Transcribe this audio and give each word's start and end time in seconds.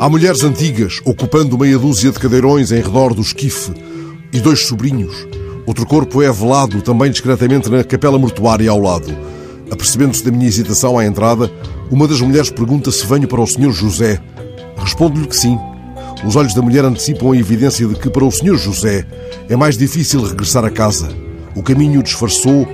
Há 0.00 0.08
mulheres 0.08 0.42
antigas 0.42 0.98
ocupando 1.04 1.58
meia 1.58 1.78
dúzia 1.78 2.10
de 2.10 2.18
cadeirões 2.18 2.72
em 2.72 2.80
redor 2.80 3.12
do 3.12 3.20
esquife 3.20 3.70
e 4.32 4.40
dois 4.40 4.60
sobrinhos. 4.60 5.28
Outro 5.66 5.84
corpo 5.84 6.22
é 6.22 6.32
velado 6.32 6.80
também 6.80 7.10
discretamente 7.10 7.68
na 7.68 7.84
capela 7.84 8.18
mortuária 8.18 8.70
ao 8.70 8.80
lado. 8.80 9.14
Apercebendo-se 9.70 10.24
da 10.24 10.30
minha 10.30 10.48
hesitação 10.48 10.98
à 10.98 11.04
entrada, 11.04 11.52
uma 11.90 12.08
das 12.08 12.18
mulheres 12.22 12.48
pergunta 12.48 12.90
se 12.90 13.06
venho 13.06 13.28
para 13.28 13.42
o 13.42 13.46
Senhor 13.46 13.72
José. 13.72 14.18
Respondo-lhe 14.78 15.26
que 15.26 15.36
sim. 15.36 15.58
Os 16.24 16.34
olhos 16.34 16.54
da 16.54 16.62
mulher 16.62 16.86
antecipam 16.86 17.32
a 17.32 17.36
evidência 17.36 17.86
de 17.86 17.94
que 17.94 18.08
para 18.08 18.24
o 18.24 18.32
Senhor 18.32 18.56
José 18.56 19.06
é 19.50 19.54
mais 19.54 19.76
difícil 19.76 20.24
regressar 20.24 20.64
a 20.64 20.70
casa. 20.70 21.10
O 21.54 21.62
caminho 21.62 22.02
disfarçou, 22.02 22.66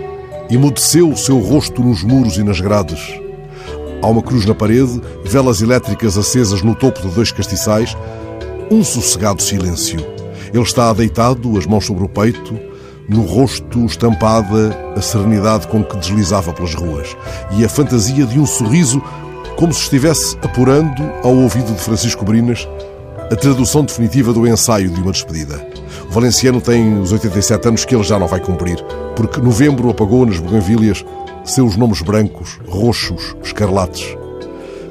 emudeceu 0.48 1.10
o 1.10 1.16
seu 1.16 1.40
rosto 1.40 1.82
nos 1.82 2.04
muros 2.04 2.36
e 2.36 2.44
nas 2.44 2.60
grades. 2.60 3.25
Há 4.02 4.06
uma 4.08 4.22
cruz 4.22 4.44
na 4.44 4.54
parede, 4.54 5.00
velas 5.24 5.62
elétricas 5.62 6.16
acesas 6.16 6.62
no 6.62 6.74
topo 6.74 7.00
de 7.00 7.14
dois 7.14 7.32
castiçais, 7.32 7.96
um 8.70 8.84
sossegado 8.84 9.42
silêncio. 9.42 9.98
Ele 10.52 10.62
está 10.62 10.92
deitado, 10.92 11.56
as 11.58 11.66
mãos 11.66 11.86
sobre 11.86 12.04
o 12.04 12.08
peito, 12.08 12.58
no 13.08 13.22
rosto 13.22 13.84
estampada 13.84 14.76
a 14.96 15.00
serenidade 15.00 15.68
com 15.68 15.82
que 15.82 15.96
deslizava 15.96 16.52
pelas 16.52 16.74
ruas 16.74 17.16
e 17.52 17.64
a 17.64 17.68
fantasia 17.68 18.26
de 18.26 18.38
um 18.38 18.46
sorriso 18.46 19.02
como 19.56 19.72
se 19.72 19.82
estivesse 19.82 20.36
apurando 20.42 21.02
ao 21.22 21.34
ouvido 21.34 21.72
de 21.72 21.80
Francisco 21.80 22.24
Brinas 22.24 22.68
a 23.30 23.36
tradução 23.36 23.84
definitiva 23.84 24.32
do 24.32 24.46
ensaio 24.46 24.90
de 24.90 25.00
uma 25.00 25.12
despedida. 25.12 25.66
O 26.08 26.12
valenciano 26.12 26.60
tem 26.60 27.00
os 27.00 27.12
87 27.12 27.68
anos 27.68 27.84
que 27.84 27.94
ele 27.94 28.04
já 28.04 28.18
não 28.18 28.28
vai 28.28 28.40
cumprir, 28.40 28.76
porque 29.16 29.40
novembro 29.40 29.90
apagou 29.90 30.24
nas 30.26 30.38
buganvílias 30.38 31.04
seus 31.46 31.76
nomes 31.76 32.02
brancos, 32.02 32.58
roxos, 32.68 33.34
escarlates. 33.42 34.16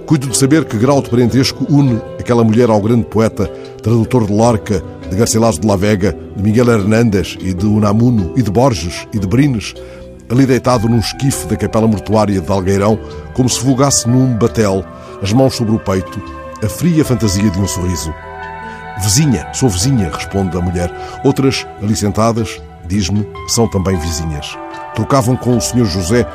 Cuido 0.05 0.27
de 0.27 0.37
saber 0.37 0.65
que 0.65 0.77
grau 0.77 1.01
de 1.01 1.09
parentesco 1.09 1.65
une 1.69 2.01
aquela 2.19 2.43
mulher 2.43 2.69
ao 2.69 2.81
grande 2.81 3.05
poeta, 3.05 3.47
tradutor 3.81 4.25
de 4.25 4.33
Lorca, 4.33 4.81
de 5.09 5.15
Garcilaso 5.15 5.59
de 5.59 5.67
la 5.67 5.75
Vega, 5.75 6.15
de 6.35 6.41
Miguel 6.41 6.69
Hernández 6.69 7.37
e 7.39 7.53
de 7.53 7.65
Unamuno, 7.65 8.33
e 8.35 8.41
de 8.41 8.49
Borges 8.49 9.07
e 9.13 9.19
de 9.19 9.27
Brines, 9.27 9.73
ali 10.29 10.45
deitado 10.45 10.87
num 10.87 10.99
esquife 10.99 11.45
da 11.47 11.55
capela 11.55 11.87
mortuária 11.87 12.39
de 12.39 12.51
Algueirão, 12.51 12.99
como 13.33 13.49
se 13.49 13.63
vogasse 13.63 14.07
num 14.07 14.35
batel, 14.37 14.83
as 15.21 15.33
mãos 15.33 15.55
sobre 15.55 15.75
o 15.75 15.79
peito, 15.79 16.21
a 16.63 16.69
fria 16.69 17.03
fantasia 17.03 17.49
de 17.49 17.59
um 17.59 17.67
sorriso. 17.67 18.13
Vizinha, 19.01 19.47
sou 19.53 19.69
vizinha, 19.69 20.09
responde 20.09 20.57
a 20.57 20.61
mulher. 20.61 20.91
Outras, 21.23 21.67
ali 21.81 21.95
sentadas, 21.95 22.61
diz-me, 22.87 23.27
são 23.47 23.67
também 23.67 23.97
vizinhas. 23.97 24.57
Trocavam 24.95 25.35
com 25.35 25.57
o 25.57 25.61
Senhor 25.61 25.85
José 25.85 26.25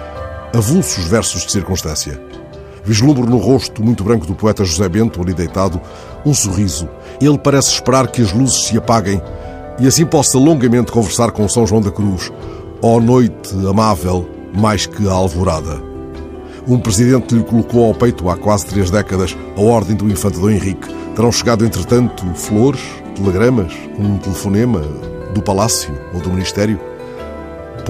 avulsos 0.54 1.04
versos 1.06 1.46
de 1.46 1.52
circunstância. 1.52 2.20
Vislumbro 2.84 3.28
no 3.28 3.36
rosto 3.36 3.82
muito 3.82 4.02
branco 4.02 4.26
do 4.26 4.34
poeta 4.34 4.64
José 4.64 4.88
Bento, 4.88 5.20
ali 5.20 5.34
deitado, 5.34 5.80
um 6.24 6.34
sorriso. 6.34 6.88
Ele 7.20 7.38
parece 7.38 7.72
esperar 7.72 8.08
que 8.08 8.22
as 8.22 8.32
luzes 8.32 8.64
se 8.64 8.76
apaguem 8.76 9.20
e 9.78 9.86
assim 9.86 10.04
possa 10.06 10.38
longamente 10.38 10.90
conversar 10.90 11.30
com 11.30 11.48
São 11.48 11.66
João 11.66 11.80
da 11.80 11.90
Cruz. 11.90 12.32
Ó 12.82 12.96
oh, 12.96 13.00
noite 13.00 13.54
amável, 13.68 14.28
mais 14.54 14.86
que 14.86 15.06
a 15.06 15.12
alvorada. 15.12 15.80
Um 16.66 16.78
presidente 16.78 17.34
lhe 17.34 17.42
colocou 17.42 17.86
ao 17.86 17.94
peito 17.94 18.28
há 18.28 18.36
quase 18.36 18.66
três 18.66 18.90
décadas 18.90 19.36
a 19.56 19.60
ordem 19.60 19.96
do 19.96 20.08
infante 20.10 20.38
Dom 20.38 20.50
Henrique. 20.50 20.88
Terão 21.14 21.32
chegado, 21.32 21.64
entretanto, 21.64 22.24
flores, 22.34 22.80
telegramas, 23.14 23.72
um 23.98 24.18
telefonema 24.18 24.80
do 25.34 25.42
palácio 25.42 25.92
ou 26.14 26.20
do 26.20 26.30
ministério? 26.30 26.89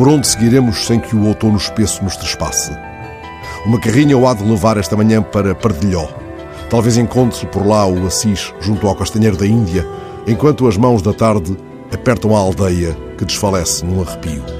Por 0.01 0.09
onde 0.09 0.27
seguiremos 0.27 0.87
sem 0.87 0.99
que 0.99 1.15
o 1.15 1.27
outono 1.27 1.59
espesso 1.59 2.03
nos 2.03 2.17
trespasse? 2.17 2.73
Uma 3.67 3.79
carrinha 3.79 4.17
o 4.17 4.27
há 4.27 4.33
de 4.33 4.43
levar 4.43 4.79
esta 4.79 4.97
manhã 4.97 5.21
para 5.21 5.55
Pardilhó. 5.55 6.09
Talvez 6.71 6.97
encontre 6.97 7.47
por 7.49 7.67
lá 7.67 7.87
o 7.87 8.07
Assis 8.07 8.51
junto 8.61 8.89
ao 8.89 8.97
castanheiro 8.97 9.37
da 9.37 9.47
Índia, 9.47 9.87
enquanto 10.27 10.67
as 10.67 10.79
mãos 10.79 11.03
da 11.03 11.13
tarde 11.13 11.55
apertam 11.93 12.35
a 12.35 12.39
aldeia 12.39 12.97
que 13.19 13.27
desfalece 13.27 13.85
num 13.85 14.01
arrepio. 14.01 14.60